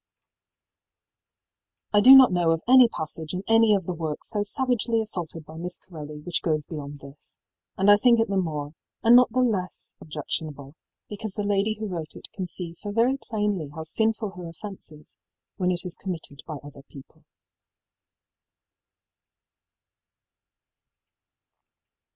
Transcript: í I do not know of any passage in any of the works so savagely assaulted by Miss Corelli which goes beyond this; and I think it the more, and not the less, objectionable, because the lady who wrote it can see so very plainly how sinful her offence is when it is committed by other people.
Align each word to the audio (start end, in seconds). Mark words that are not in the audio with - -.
í 0.01 1.97
I 1.97 2.01
do 2.01 2.13
not 2.19 2.31
know 2.31 2.49
of 2.53 2.63
any 2.67 2.87
passage 2.87 3.35
in 3.35 3.43
any 3.47 3.75
of 3.75 3.85
the 3.85 3.93
works 3.93 4.31
so 4.31 4.41
savagely 4.41 4.99
assaulted 4.99 5.45
by 5.45 5.57
Miss 5.57 5.77
Corelli 5.77 6.21
which 6.21 6.41
goes 6.41 6.65
beyond 6.65 7.01
this; 7.01 7.37
and 7.77 7.91
I 7.91 7.97
think 7.97 8.19
it 8.19 8.27
the 8.27 8.35
more, 8.35 8.73
and 9.03 9.15
not 9.15 9.31
the 9.31 9.41
less, 9.41 9.93
objectionable, 10.01 10.73
because 11.07 11.35
the 11.35 11.43
lady 11.43 11.75
who 11.75 11.85
wrote 11.85 12.15
it 12.15 12.29
can 12.33 12.47
see 12.47 12.73
so 12.73 12.91
very 12.91 13.15
plainly 13.15 13.67
how 13.75 13.83
sinful 13.83 14.31
her 14.31 14.49
offence 14.49 14.91
is 14.91 15.15
when 15.57 15.69
it 15.69 15.85
is 15.85 15.95
committed 15.97 16.41
by 16.47 16.55
other 16.63 16.81
people. 16.81 17.23